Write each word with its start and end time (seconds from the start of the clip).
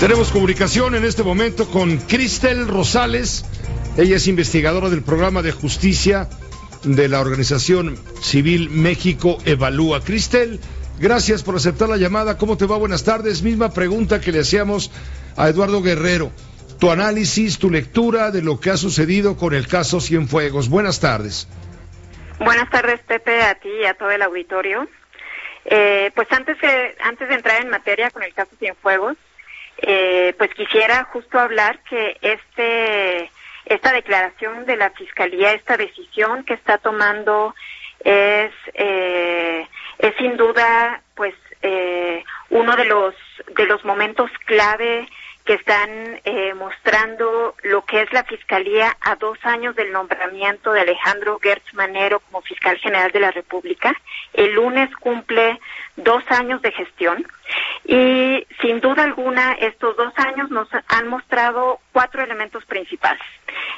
Tenemos 0.00 0.32
comunicación 0.32 0.94
en 0.94 1.04
este 1.04 1.22
momento 1.22 1.68
con 1.68 1.98
Cristel 1.98 2.66
Rosales. 2.66 3.44
Ella 3.98 4.16
es 4.16 4.28
investigadora 4.28 4.88
del 4.88 5.02
programa 5.02 5.42
de 5.42 5.52
justicia 5.52 6.26
de 6.84 7.06
la 7.06 7.20
Organización 7.20 7.98
Civil 8.22 8.70
México 8.70 9.36
Evalúa. 9.44 10.02
Cristel, 10.02 10.58
gracias 10.98 11.42
por 11.42 11.54
aceptar 11.54 11.90
la 11.90 11.98
llamada. 11.98 12.38
¿Cómo 12.38 12.56
te 12.56 12.64
va? 12.64 12.78
Buenas 12.78 13.04
tardes. 13.04 13.42
Misma 13.42 13.74
pregunta 13.74 14.22
que 14.22 14.32
le 14.32 14.40
hacíamos 14.40 14.90
a 15.36 15.50
Eduardo 15.50 15.82
Guerrero. 15.82 16.32
Tu 16.78 16.90
análisis, 16.90 17.58
tu 17.58 17.70
lectura 17.70 18.30
de 18.30 18.40
lo 18.40 18.58
que 18.58 18.70
ha 18.70 18.78
sucedido 18.78 19.36
con 19.36 19.52
el 19.52 19.68
caso 19.68 20.00
Cienfuegos. 20.00 20.70
Buenas 20.70 21.00
tardes. 21.00 21.46
Buenas 22.38 22.70
tardes, 22.70 23.00
Pepe, 23.06 23.42
a 23.42 23.54
ti 23.56 23.68
y 23.82 23.84
a 23.84 23.92
todo 23.92 24.10
el 24.10 24.22
auditorio. 24.22 24.88
Eh, 25.66 26.10
pues 26.14 26.26
antes 26.32 26.58
de, 26.58 26.96
antes 27.02 27.28
de 27.28 27.34
entrar 27.34 27.60
en 27.60 27.68
materia 27.68 28.10
con 28.10 28.22
el 28.22 28.32
caso 28.32 28.52
Cienfuegos, 28.58 29.18
eh, 29.82 30.34
pues 30.38 30.52
quisiera 30.54 31.04
justo 31.04 31.38
hablar 31.38 31.80
que 31.88 32.16
este 32.20 33.30
esta 33.66 33.92
declaración 33.92 34.66
de 34.66 34.76
la 34.76 34.90
fiscalía, 34.90 35.52
esta 35.52 35.76
decisión 35.76 36.44
que 36.44 36.54
está 36.54 36.78
tomando 36.78 37.54
es 38.00 38.52
eh, 38.74 39.66
es 39.98 40.14
sin 40.16 40.36
duda 40.36 41.02
pues 41.14 41.34
eh, 41.62 42.24
uno 42.50 42.76
de 42.76 42.84
los 42.86 43.14
de 43.54 43.66
los 43.66 43.84
momentos 43.84 44.30
clave 44.46 45.08
que 45.44 45.54
están 45.54 46.20
eh, 46.24 46.54
mostrando 46.54 47.54
lo 47.62 47.84
que 47.84 48.02
es 48.02 48.12
la 48.12 48.24
Fiscalía 48.24 48.96
a 49.00 49.16
dos 49.16 49.38
años 49.42 49.74
del 49.74 49.92
nombramiento 49.92 50.72
de 50.72 50.82
Alejandro 50.82 51.38
Gertz 51.40 51.74
Manero 51.74 52.20
como 52.20 52.42
fiscal 52.42 52.76
general 52.78 53.10
de 53.10 53.20
la 53.20 53.30
República. 53.30 53.94
El 54.32 54.52
lunes 54.52 54.94
cumple 54.96 55.58
dos 55.96 56.22
años 56.28 56.62
de 56.62 56.72
gestión 56.72 57.26
y 57.84 58.46
sin 58.60 58.80
duda 58.80 59.04
alguna 59.04 59.52
estos 59.54 59.96
dos 59.96 60.12
años 60.16 60.50
nos 60.50 60.68
han 60.88 61.08
mostrado 61.08 61.80
cuatro 61.92 62.22
elementos 62.22 62.64
principales. 62.66 63.22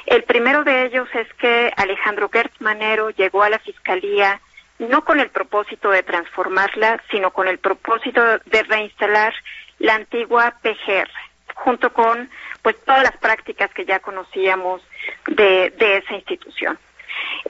El 0.05 0.23
primero 0.23 0.63
de 0.63 0.85
ellos 0.85 1.07
es 1.13 1.31
que 1.35 1.71
Alejandro 1.77 2.29
Gertz 2.29 2.59
Manero 2.59 3.09
llegó 3.09 3.43
a 3.43 3.49
la 3.49 3.59
Fiscalía 3.59 4.41
no 4.79 5.03
con 5.03 5.19
el 5.19 5.29
propósito 5.29 5.89
de 5.89 6.03
transformarla, 6.03 7.01
sino 7.09 7.31
con 7.31 7.47
el 7.47 7.59
propósito 7.59 8.21
de 8.45 8.63
reinstalar 8.63 9.33
la 9.79 9.95
antigua 9.95 10.55
PGR, 10.61 11.09
junto 11.55 11.93
con 11.93 12.29
pues 12.61 12.75
todas 12.85 13.03
las 13.03 13.17
prácticas 13.17 13.71
que 13.73 13.85
ya 13.85 13.99
conocíamos 13.99 14.81
de, 15.27 15.73
esa 15.79 16.13
institución. 16.13 16.77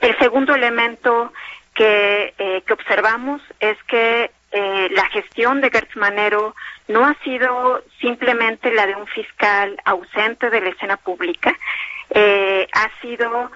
El 0.01 0.17
segundo 0.17 0.55
elemento 0.55 1.31
que, 1.73 2.33
eh, 2.37 2.63
observamos 2.71 3.41
es 3.59 3.81
que 3.83 4.31
eh, 4.51 4.89
la 4.91 5.05
gestión 5.07 5.61
de 5.61 5.71
Gertz 5.71 5.95
Manero 5.95 6.55
no 6.87 7.05
ha 7.05 7.15
sido 7.23 7.83
simplemente 7.99 8.71
la 8.71 8.85
de 8.85 8.95
un 8.95 9.07
fiscal 9.07 9.79
ausente 9.85 10.49
de 10.49 10.61
la 10.61 10.69
escena 10.69 10.97
pública, 10.97 11.57
eh, 12.09 12.67
ha 12.73 12.89
sido 13.01 13.51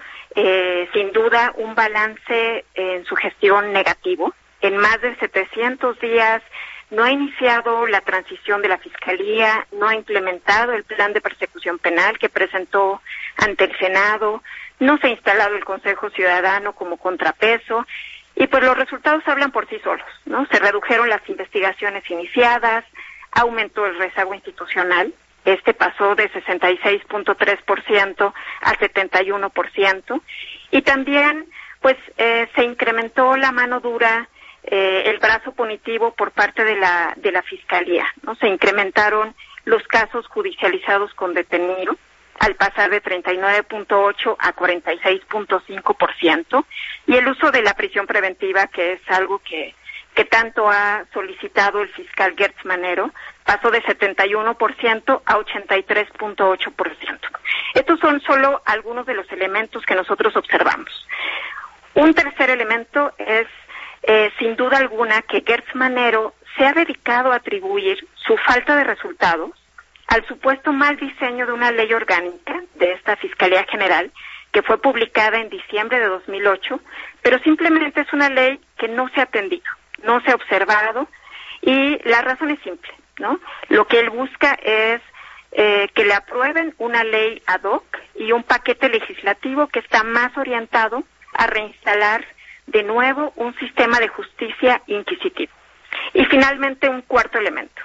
sin 0.92 1.10
duda 1.10 1.52
un 1.56 1.74
balance 1.74 2.64
en 2.74 3.04
su 3.06 3.16
gestión 3.16 3.72
negativo. 3.72 4.32
En 4.60 4.76
más 4.76 5.00
de 5.00 5.16
700 5.16 5.98
días 5.98 6.42
no 6.90 7.04
ha 7.04 7.10
iniciado 7.10 7.86
la 7.86 8.00
transición 8.00 8.62
de 8.62 8.68
la 8.68 8.78
Fiscalía, 8.78 9.66
no 9.72 9.88
ha 9.88 9.94
implementado 9.94 10.72
el 10.72 10.84
plan 10.84 11.12
de 11.12 11.20
persecución 11.20 11.78
penal 11.78 12.18
que 12.18 12.28
presentó 12.28 13.02
ante 13.36 13.64
el 13.64 13.78
Senado, 13.78 14.42
no 14.80 14.98
se 14.98 15.08
ha 15.08 15.10
instalado 15.10 15.54
el 15.54 15.64
Consejo 15.64 16.10
Ciudadano 16.10 16.72
como 16.72 16.96
contrapeso 16.96 17.86
y 18.34 18.46
pues 18.46 18.62
los 18.62 18.78
resultados 18.78 19.22
hablan 19.26 19.50
por 19.50 19.68
sí 19.68 19.78
solos, 19.82 20.06
¿no? 20.24 20.46
Se 20.46 20.58
redujeron 20.58 21.08
las 21.08 21.28
investigaciones 21.28 22.08
iniciadas, 22.10 22.84
aumentó 23.32 23.84
el 23.84 23.98
rezago 23.98 24.34
institucional, 24.34 25.12
este 25.44 25.74
pasó 25.74 26.14
de 26.14 26.30
66.3% 26.30 28.32
a 28.60 28.74
71% 28.74 30.22
y 30.70 30.82
también 30.82 31.46
pues 31.80 31.96
eh, 32.16 32.48
se 32.54 32.64
incrementó 32.64 33.36
la 33.36 33.52
mano 33.52 33.80
dura 33.80 34.28
eh, 34.70 35.04
el 35.06 35.18
brazo 35.18 35.52
punitivo 35.52 36.12
por 36.12 36.32
parte 36.32 36.62
de 36.62 36.76
la, 36.76 37.14
de 37.16 37.32
la 37.32 37.40
Fiscalía. 37.42 38.04
¿no? 38.22 38.34
Se 38.36 38.48
incrementaron 38.48 39.34
los 39.64 39.82
casos 39.84 40.26
judicializados 40.28 41.14
con 41.14 41.32
detenido 41.32 41.96
al 42.40 42.54
pasar 42.54 42.90
de 42.90 43.02
39.8 43.02 44.36
a 44.38 44.54
46.5% 44.54 46.66
y 47.06 47.16
el 47.16 47.28
uso 47.28 47.50
de 47.50 47.62
la 47.62 47.72
prisión 47.74 48.06
preventiva, 48.06 48.66
que 48.66 48.92
es 48.92 49.00
algo 49.08 49.38
que, 49.40 49.74
que 50.14 50.26
tanto 50.26 50.68
ha 50.68 51.06
solicitado 51.14 51.80
el 51.80 51.88
fiscal 51.88 52.34
Gertz 52.36 52.62
Manero, 52.64 53.10
pasó 53.44 53.70
de 53.70 53.82
71% 53.82 55.22
a 55.24 55.36
83.8%. 55.36 57.18
Estos 57.74 58.00
son 58.00 58.20
solo 58.20 58.60
algunos 58.66 59.06
de 59.06 59.14
los 59.14 59.32
elementos 59.32 59.86
que 59.86 59.94
nosotros 59.94 60.36
observamos. 60.36 61.06
Un 61.94 62.12
tercer 62.14 62.50
elemento 62.50 63.14
es 63.18 63.46
eh, 64.02 64.30
sin 64.38 64.56
duda 64.56 64.78
alguna 64.78 65.22
que 65.22 65.42
Gertz 65.46 65.74
Manero 65.74 66.34
se 66.56 66.64
ha 66.64 66.72
dedicado 66.72 67.32
a 67.32 67.36
atribuir 67.36 68.06
su 68.14 68.36
falta 68.38 68.76
de 68.76 68.84
resultados 68.84 69.50
al 70.08 70.26
supuesto 70.26 70.72
mal 70.72 70.96
diseño 70.96 71.46
de 71.46 71.52
una 71.52 71.70
ley 71.70 71.92
orgánica 71.92 72.62
de 72.76 72.92
esta 72.92 73.16
Fiscalía 73.16 73.64
General 73.70 74.10
que 74.52 74.62
fue 74.62 74.80
publicada 74.80 75.38
en 75.38 75.50
diciembre 75.50 75.98
de 75.98 76.06
2008, 76.06 76.80
pero 77.22 77.38
simplemente 77.40 78.00
es 78.00 78.12
una 78.12 78.30
ley 78.30 78.58
que 78.78 78.88
no 78.88 79.08
se 79.10 79.20
ha 79.20 79.24
atendido, 79.24 79.70
no 80.02 80.20
se 80.22 80.30
ha 80.30 80.34
observado 80.34 81.08
y 81.60 81.98
la 82.08 82.22
razón 82.22 82.50
es 82.50 82.60
simple, 82.62 82.92
¿no? 83.18 83.38
Lo 83.68 83.86
que 83.86 84.00
él 84.00 84.10
busca 84.10 84.58
es 84.62 85.02
eh, 85.52 85.88
que 85.94 86.04
le 86.04 86.14
aprueben 86.14 86.74
una 86.78 87.04
ley 87.04 87.42
ad 87.46 87.62
hoc 87.64 87.84
y 88.14 88.32
un 88.32 88.42
paquete 88.42 88.88
legislativo 88.88 89.66
que 89.68 89.80
está 89.80 90.02
más 90.02 90.36
orientado 90.36 91.04
a 91.34 91.46
reinstalar 91.46 92.24
de 92.68 92.82
nuevo 92.82 93.32
un 93.36 93.54
sistema 93.58 93.98
de 93.98 94.08
justicia 94.08 94.82
inquisitivo. 94.86 95.52
Y 96.12 96.24
finalmente 96.26 96.88
un 96.88 97.02
cuarto 97.02 97.38
elemento. 97.38 97.82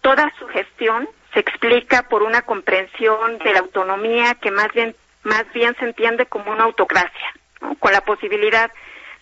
Toda 0.00 0.32
su 0.38 0.46
gestión 0.48 1.08
se 1.34 1.40
explica 1.40 2.08
por 2.08 2.22
una 2.22 2.42
comprensión 2.42 3.38
de 3.38 3.52
la 3.52 3.60
autonomía 3.60 4.34
que 4.34 4.50
más 4.50 4.68
bien, 4.72 4.94
más 5.24 5.44
bien 5.52 5.74
se 5.78 5.84
entiende 5.84 6.26
como 6.26 6.52
una 6.52 6.64
autocracia, 6.64 7.34
con 7.78 7.92
la 7.92 8.00
posibilidad 8.02 8.70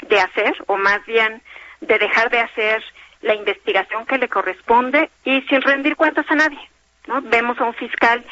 de 0.06 0.20
hacer 0.20 0.54
o 0.66 0.76
más 0.76 1.04
bien 1.06 1.42
de 1.80 1.98
dejar 1.98 2.30
de 2.30 2.40
hacer 2.40 2.82
la 3.22 3.34
investigación 3.34 4.06
que 4.06 4.19
le 4.19 4.28
corresponde 4.28 5.10
y 5.25 5.40
sin 5.42 5.62
rendir 5.62 5.96
cuentas 5.96 6.26
a 6.28 6.34
nadie. 6.34 6.70
¿no? 7.06 7.22
Vemos 7.22 7.58
a 7.60 7.64
un 7.64 7.75
fiscal 7.75 8.25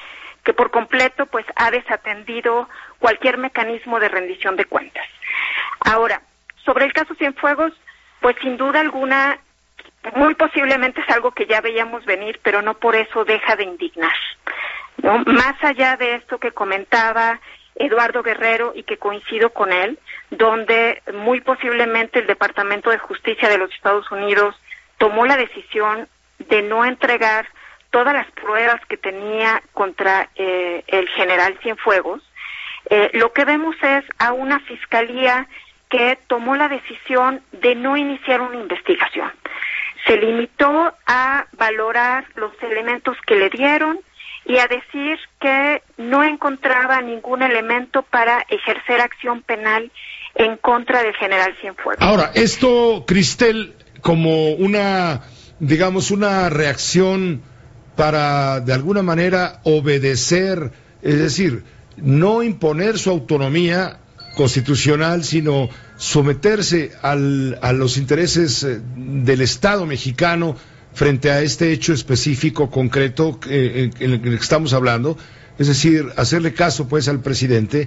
que 0.44 0.52
por 0.52 0.70
completo 0.70 1.26
pues 1.26 1.44
ha 1.56 1.70
desatendido 1.70 2.68
cualquier 2.98 3.38
mecanismo 3.38 3.98
de 3.98 4.08
rendición 4.08 4.56
de 4.56 4.66
cuentas. 4.66 5.06
Ahora, 5.80 6.22
sobre 6.66 6.84
el 6.84 6.92
caso 6.92 7.14
Cienfuegos, 7.14 7.72
pues 8.20 8.36
sin 8.42 8.58
duda 8.58 8.80
alguna, 8.80 9.38
muy 10.14 10.34
posiblemente 10.34 11.00
es 11.00 11.08
algo 11.08 11.30
que 11.30 11.46
ya 11.46 11.62
veíamos 11.62 12.04
venir, 12.04 12.40
pero 12.42 12.60
no 12.60 12.74
por 12.74 12.94
eso 12.94 13.24
deja 13.24 13.56
de 13.56 13.64
indignar. 13.64 14.14
¿no? 14.98 15.18
Más 15.24 15.54
allá 15.62 15.96
de 15.96 16.16
esto 16.16 16.38
que 16.38 16.52
comentaba 16.52 17.40
Eduardo 17.76 18.22
Guerrero 18.22 18.72
y 18.74 18.82
que 18.82 18.98
coincido 18.98 19.50
con 19.50 19.72
él, 19.72 19.98
donde 20.30 21.02
muy 21.14 21.40
posiblemente 21.40 22.18
el 22.18 22.26
Departamento 22.26 22.90
de 22.90 22.98
Justicia 22.98 23.48
de 23.48 23.58
los 23.58 23.72
Estados 23.72 24.10
Unidos 24.10 24.54
tomó 24.98 25.24
la 25.24 25.36
decisión 25.36 26.08
de 26.38 26.62
no 26.62 26.84
entregar 26.84 27.46
todas 27.90 28.12
las 28.12 28.30
pruebas 28.32 28.80
que 28.88 28.96
tenía 28.96 29.62
contra 29.72 30.28
eh, 30.34 30.84
el 30.88 31.08
general 31.10 31.58
Cienfuegos, 31.62 32.22
eh, 32.88 33.10
lo 33.14 33.32
que 33.32 33.44
vemos 33.44 33.76
es 33.82 34.04
a 34.18 34.32
una 34.32 34.60
fiscalía 34.60 35.48
que 35.88 36.18
tomó 36.26 36.56
la 36.56 36.68
decisión 36.68 37.42
de 37.52 37.74
no 37.74 37.96
iniciar 37.96 38.40
una 38.40 38.56
investigación. 38.56 39.30
Se 40.06 40.16
limitó 40.16 40.94
a 41.06 41.46
valorar 41.52 42.26
los 42.36 42.52
elementos 42.62 43.16
que 43.26 43.36
le 43.36 43.50
dieron 43.50 44.00
y 44.44 44.58
a 44.58 44.68
decir 44.68 45.18
que 45.40 45.82
no 45.96 46.22
encontraba 46.22 47.00
ningún 47.00 47.42
elemento 47.42 48.02
para 48.02 48.44
ejercer 48.48 49.00
acción 49.00 49.42
penal 49.42 49.90
en 50.36 50.56
contra 50.56 51.02
del 51.02 51.14
general 51.14 51.56
Cienfuegos. 51.60 52.02
Ahora, 52.02 52.30
esto, 52.34 53.04
Cristel, 53.06 53.74
como 54.02 54.52
una, 54.52 55.22
digamos, 55.58 56.10
una 56.10 56.48
reacción 56.48 57.42
para, 57.96 58.60
de 58.60 58.72
alguna 58.72 59.02
manera, 59.02 59.60
obedecer, 59.64 60.70
es 61.02 61.18
decir, 61.18 61.64
no 61.96 62.42
imponer 62.42 62.98
su 62.98 63.10
autonomía 63.10 63.98
constitucional, 64.36 65.24
sino 65.24 65.68
someterse 65.96 66.92
al, 67.02 67.58
a 67.62 67.72
los 67.72 67.96
intereses 67.96 68.62
eh, 68.62 68.80
del 68.94 69.40
Estado 69.40 69.86
mexicano 69.86 70.56
frente 70.92 71.30
a 71.30 71.40
este 71.40 71.72
hecho 71.72 71.92
específico, 71.92 72.70
concreto, 72.70 73.38
en 73.50 73.92
el 73.98 74.22
que 74.22 74.34
estamos 74.34 74.72
hablando, 74.72 75.18
es 75.58 75.68
decir, 75.68 76.06
hacerle 76.16 76.54
caso 76.54 76.88
pues 76.88 77.08
al 77.08 77.20
presidente. 77.20 77.86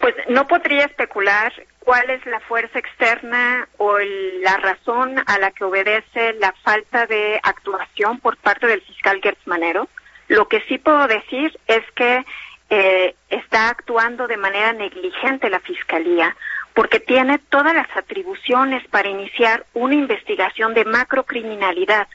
Pues 0.00 0.14
no 0.30 0.46
podría 0.46 0.86
especular 0.86 1.52
cuál 1.80 2.08
es 2.08 2.24
la 2.24 2.40
fuerza 2.40 2.78
externa 2.78 3.68
o 3.76 3.98
la 3.98 4.56
razón 4.56 5.16
a 5.26 5.38
la 5.38 5.50
que 5.50 5.64
obedece 5.64 6.34
la 6.34 6.54
falta 6.62 7.06
de 7.06 7.38
actuación 7.42 8.20
por 8.20 8.36
parte 8.38 8.66
del 8.66 8.80
fiscal 8.82 9.20
Gertz 9.22 9.46
Manero. 9.46 9.88
Lo 10.28 10.48
que 10.48 10.62
sí 10.68 10.78
puedo 10.78 11.06
decir 11.08 11.58
es 11.66 11.82
que 11.94 12.24
eh, 12.70 13.14
está 13.40 13.68
actuando 13.68 14.26
de 14.26 14.36
manera 14.36 14.72
negligente 14.72 15.50
la 15.50 15.60
Fiscalía 15.60 16.36
porque 16.74 17.00
tiene 17.00 17.38
todas 17.38 17.74
las 17.74 17.88
atribuciones 17.96 18.86
para 18.88 19.08
iniciar 19.08 19.66
una 19.74 19.94
investigación 19.94 20.72
de 20.74 20.84
macrocriminalidad. 20.84 22.06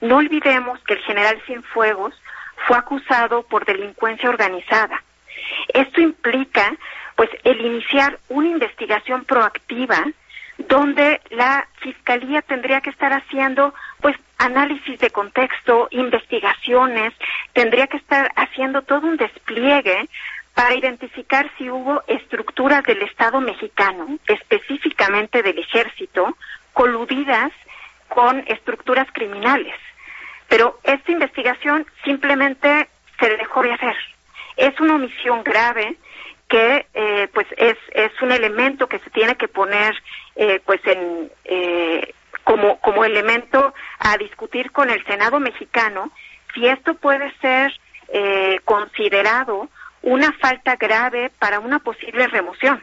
No 0.00 0.16
olvidemos 0.16 0.80
que 0.84 0.94
el 0.94 1.00
general 1.00 1.40
Cienfuegos 1.46 2.14
fue 2.66 2.76
acusado 2.76 3.44
por 3.44 3.64
delincuencia 3.64 4.28
organizada. 4.28 5.02
Esto 5.72 6.00
implica 6.00 6.74
pues 7.16 7.30
el 7.44 7.60
iniciar 7.60 8.18
una 8.28 8.48
investigación 8.48 9.24
proactiva 9.24 10.04
donde 10.68 11.20
la 11.30 11.66
fiscalía 11.80 12.42
tendría 12.42 12.80
que 12.80 12.90
estar 12.90 13.12
haciendo 13.12 13.74
pues 14.00 14.16
análisis 14.38 14.98
de 14.98 15.10
contexto, 15.10 15.88
investigaciones, 15.90 17.12
tendría 17.52 17.86
que 17.86 17.96
estar 17.96 18.30
haciendo 18.36 18.82
todo 18.82 19.06
un 19.06 19.16
despliegue 19.16 20.08
para 20.60 20.74
identificar 20.74 21.50
si 21.56 21.70
hubo 21.70 22.02
estructuras 22.06 22.82
del 22.82 23.00
Estado 23.00 23.40
mexicano, 23.40 24.18
específicamente 24.26 25.42
del 25.42 25.58
ejército, 25.58 26.36
coludidas 26.74 27.50
con 28.08 28.44
estructuras 28.46 29.08
criminales. 29.10 29.74
Pero 30.48 30.78
esta 30.82 31.12
investigación 31.12 31.86
simplemente 32.04 32.90
se 33.18 33.38
dejó 33.38 33.62
de 33.62 33.72
hacer. 33.72 33.96
Es 34.58 34.78
una 34.80 34.96
omisión 34.96 35.42
grave 35.44 35.96
que 36.46 36.84
eh, 36.92 37.28
pues 37.32 37.46
es, 37.56 37.78
es 37.92 38.12
un 38.20 38.30
elemento 38.30 38.86
que 38.86 38.98
se 38.98 39.08
tiene 39.08 39.36
que 39.36 39.48
poner 39.48 39.94
eh, 40.36 40.60
pues 40.66 40.82
en 40.84 41.32
eh, 41.46 42.12
como, 42.44 42.78
como 42.82 43.06
elemento 43.06 43.72
a 43.98 44.18
discutir 44.18 44.72
con 44.72 44.90
el 44.90 45.02
Senado 45.06 45.40
mexicano 45.40 46.12
si 46.52 46.66
esto 46.66 46.92
puede 46.96 47.32
ser 47.40 47.72
considerado 48.64 49.70
una 50.02 50.32
falta 50.40 50.76
grave 50.76 51.30
para 51.38 51.60
una 51.60 51.78
posible 51.78 52.26
remoción. 52.28 52.82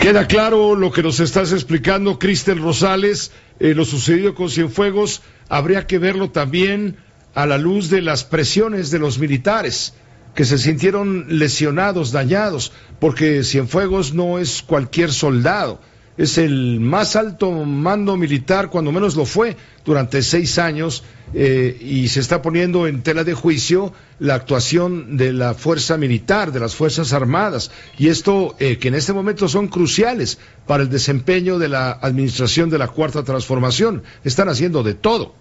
Queda 0.00 0.26
claro 0.26 0.74
lo 0.74 0.92
que 0.92 1.02
nos 1.02 1.20
estás 1.20 1.52
explicando, 1.52 2.18
Cristel 2.18 2.60
Rosales, 2.60 3.32
lo 3.58 3.84
sucedido 3.84 4.34
con 4.34 4.50
Cienfuegos, 4.50 5.22
habría 5.48 5.86
que 5.86 5.98
verlo 5.98 6.30
también 6.30 6.96
a 7.34 7.46
la 7.46 7.58
luz 7.58 7.90
de 7.90 8.02
las 8.02 8.24
presiones 8.24 8.90
de 8.90 8.98
los 8.98 9.18
militares 9.18 9.94
que 10.34 10.44
se 10.44 10.58
sintieron 10.58 11.38
lesionados, 11.38 12.12
dañados, 12.12 12.72
porque 13.00 13.44
Cienfuegos 13.44 14.14
no 14.14 14.38
es 14.38 14.62
cualquier 14.62 15.12
soldado, 15.12 15.80
es 16.16 16.38
el 16.38 16.80
más 16.80 17.16
alto 17.16 17.50
mando 17.50 18.16
militar, 18.16 18.70
cuando 18.70 18.92
menos 18.92 19.16
lo 19.16 19.26
fue, 19.26 19.56
durante 19.84 20.22
seis 20.22 20.58
años, 20.58 21.04
eh, 21.34 21.76
y 21.80 22.08
se 22.08 22.20
está 22.20 22.40
poniendo 22.42 22.86
en 22.86 23.02
tela 23.02 23.24
de 23.24 23.34
juicio 23.34 23.92
la 24.20 24.34
actuación 24.34 25.16
de 25.16 25.32
la 25.32 25.54
fuerza 25.54 25.96
militar, 25.96 26.52
de 26.52 26.60
las 26.60 26.76
Fuerzas 26.76 27.12
Armadas, 27.12 27.72
y 27.98 28.08
esto 28.08 28.54
eh, 28.60 28.78
que 28.78 28.88
en 28.88 28.94
este 28.94 29.12
momento 29.12 29.48
son 29.48 29.68
cruciales 29.68 30.38
para 30.66 30.84
el 30.84 30.90
desempeño 30.90 31.58
de 31.58 31.68
la 31.68 31.90
administración 31.90 32.70
de 32.70 32.78
la 32.78 32.88
Cuarta 32.88 33.24
Transformación. 33.24 34.02
Están 34.22 34.48
haciendo 34.48 34.82
de 34.82 34.94
todo. 34.94 35.34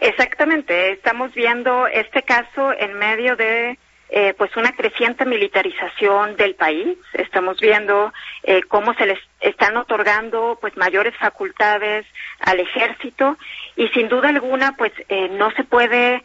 Exactamente, 0.00 0.92
estamos 0.92 1.34
viendo 1.34 1.86
este 1.88 2.22
caso 2.22 2.72
en 2.78 2.98
medio 2.98 3.36
de 3.36 3.78
eh, 4.10 4.32
pues 4.38 4.56
una 4.56 4.72
creciente 4.72 5.26
militarización 5.26 6.36
del 6.36 6.54
país. 6.54 6.96
Estamos 7.12 7.60
viendo 7.60 8.10
eh, 8.42 8.62
cómo 8.62 8.94
se 8.94 9.04
les 9.04 9.18
están 9.40 9.76
otorgando 9.76 10.56
pues 10.62 10.74
mayores 10.78 11.14
facultades 11.16 12.06
al 12.40 12.58
ejército 12.58 13.36
y 13.76 13.88
sin 13.88 14.08
duda 14.08 14.30
alguna 14.30 14.76
pues 14.76 14.92
eh, 15.10 15.28
no 15.32 15.50
se 15.52 15.64
puede 15.64 16.22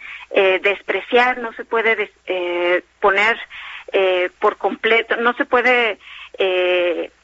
despreciar, 0.62 1.38
no 1.38 1.54
se 1.54 1.64
puede 1.64 2.12
poner 3.00 3.38
por 4.40 4.58
completo, 4.58 5.16
no 5.18 5.34
se 5.34 5.46
puede 5.46 6.00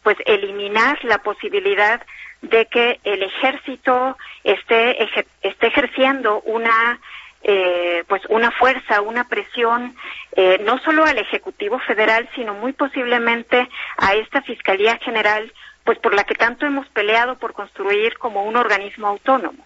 pues 0.03 0.17
eliminar 0.27 1.03
la 1.05 1.17
posibilidad 1.23 2.05
de 2.43 2.67
que 2.67 2.99
el 3.03 3.23
ejército 3.23 4.15
esté, 4.43 5.03
esté 5.41 5.67
ejerciendo 5.67 6.41
una 6.41 6.99
eh, 7.51 8.03
pues 8.07 8.21
una 8.29 8.51
fuerza, 8.51 9.01
una 9.01 9.27
presión, 9.27 9.95
eh, 10.35 10.61
no 10.63 10.77
solo 10.83 11.03
al 11.03 11.17
Ejecutivo 11.17 11.79
Federal, 11.79 12.29
sino 12.35 12.53
muy 12.53 12.73
posiblemente 12.73 13.67
a 13.97 14.13
esta 14.13 14.43
Fiscalía 14.43 14.99
General, 15.01 15.51
pues 15.83 15.97
por 15.97 16.13
la 16.13 16.25
que 16.25 16.35
tanto 16.35 16.67
hemos 16.67 16.87
peleado 16.89 17.39
por 17.39 17.53
construir 17.53 18.19
como 18.19 18.43
un 18.43 18.55
organismo 18.55 19.07
autónomo. 19.07 19.65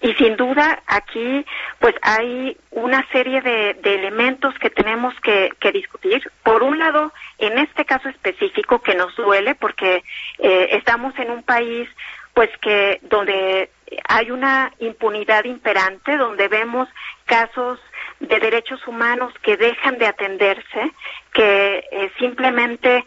Y 0.00 0.14
sin 0.14 0.36
duda 0.36 0.84
aquí 0.86 1.44
pues 1.80 1.96
hay 2.02 2.56
una 2.70 3.04
serie 3.10 3.40
de, 3.40 3.70
elementos 3.82 4.54
que 4.60 4.70
tenemos 4.70 5.12
que, 5.20 5.50
discutir. 5.72 6.22
Por 6.44 6.62
un 6.62 6.78
lado, 6.78 7.12
en 7.38 7.58
este 7.58 7.84
caso 7.86 8.08
específico 8.08 8.82
que 8.82 8.94
nos 8.94 9.16
duele 9.16 9.56
porque 9.56 10.04
eh, 10.38 10.68
estamos 10.70 11.18
en 11.18 11.32
un 11.32 11.42
país 11.42 11.88
pues 12.34 12.50
que 12.58 13.00
donde 13.02 13.70
hay 14.08 14.30
una 14.30 14.72
impunidad 14.78 15.44
imperante, 15.44 16.16
donde 16.16 16.48
vemos 16.48 16.88
casos 17.24 17.78
de 18.20 18.38
derechos 18.38 18.86
humanos 18.86 19.32
que 19.42 19.56
dejan 19.56 19.98
de 19.98 20.06
atenderse, 20.06 20.92
que 21.32 21.84
eh, 21.90 22.10
simplemente 22.18 23.04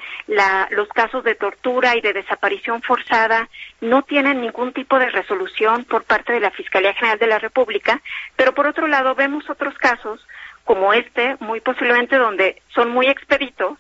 los 0.72 0.88
casos 0.90 1.24
de 1.24 1.36
tortura 1.36 1.96
y 1.96 2.02
de 2.02 2.14
desaparición 2.14 2.82
forzada 2.82 3.48
no 3.80 4.02
tienen 4.02 4.42
ningún 4.42 4.74
tipo 4.74 4.98
de 4.98 5.10
resolución 5.10 5.86
por 5.86 6.04
parte 6.04 6.34
de 6.34 6.40
la 6.40 6.52
Fiscalía 6.52 6.94
General 6.94 7.20
de 7.20 7.28
la 7.28 7.40
República, 7.40 8.02
pero 8.36 8.54
por 8.54 8.66
otro 8.66 8.88
lado 8.88 9.14
vemos 9.14 9.50
otros 9.50 9.78
casos 9.78 10.26
como 10.64 10.94
este, 10.94 11.36
muy 11.40 11.60
posiblemente 11.60 12.18
donde 12.18 12.62
son 12.74 12.90
muy 12.90 13.08
expeditos 13.08 13.78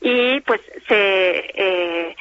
y 0.00 0.40
pues 0.42 0.60
se, 0.86 1.50
eh, 1.54 2.16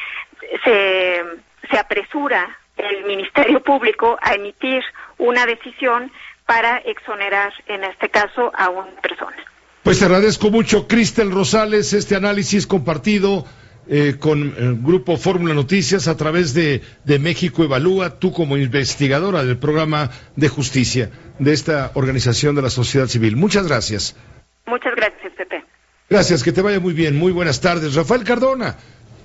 se, 0.63 1.23
se 1.69 1.77
apresura 1.77 2.57
el 2.77 3.05
Ministerio 3.05 3.61
Público 3.61 4.17
a 4.21 4.33
emitir 4.33 4.83
una 5.17 5.45
decisión 5.45 6.11
para 6.45 6.77
exonerar, 6.77 7.51
en 7.67 7.83
este 7.83 8.09
caso, 8.09 8.51
a 8.55 8.69
una 8.69 9.01
persona. 9.01 9.35
Pues 9.83 9.99
te 9.99 10.05
agradezco 10.05 10.49
mucho, 10.49 10.87
Cristel 10.87 11.31
Rosales, 11.31 11.93
este 11.93 12.15
análisis 12.15 12.67
compartido 12.67 13.45
eh, 13.89 14.15
con 14.19 14.53
el 14.57 14.75
grupo 14.81 15.15
Fórmula 15.15 15.53
Noticias 15.53 16.09
a 16.09 16.17
través 16.17 16.53
de, 16.53 16.81
de, 17.05 17.19
México 17.19 17.63
Evalúa, 17.63 18.19
tú 18.19 18.33
como 18.33 18.57
investigadora 18.57 19.45
del 19.45 19.57
programa 19.57 20.09
de 20.35 20.49
justicia 20.49 21.09
de 21.39 21.53
esta 21.53 21.91
organización 21.93 22.55
de 22.55 22.63
la 22.63 22.69
sociedad 22.69 23.07
civil. 23.07 23.37
Muchas 23.37 23.65
gracias. 23.65 24.17
Muchas 24.65 24.93
gracias, 24.93 25.31
Pepe. 25.37 25.63
Gracias, 26.09 26.43
que 26.43 26.51
te 26.51 26.61
vaya 26.61 26.81
muy 26.81 26.93
bien. 26.93 27.15
Muy 27.15 27.31
buenas 27.31 27.61
tardes. 27.61 27.95
Rafael 27.95 28.25
Cardona, 28.25 28.75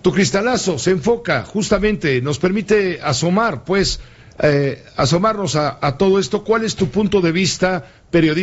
tu 0.03 0.13
cristalazo 0.13 0.79
se 0.79 0.91
enfoca 0.91 1.45
justamente, 1.45 2.21
nos 2.21 2.39
permite 2.39 3.01
asomar, 3.03 3.65
pues, 3.65 4.01
eh, 4.41 4.83
asomarnos 4.97 5.57
a, 5.57 5.79
a 5.81 5.97
todo 5.97 6.19
esto. 6.19 6.43
¿Cuál 6.43 6.65
es 6.65 6.75
tu 6.75 6.89
punto 6.89 7.21
de 7.21 7.33
vista 7.33 7.87
periodístico? 8.11 8.41